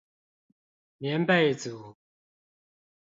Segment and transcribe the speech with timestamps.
[0.97, 1.95] 棉被組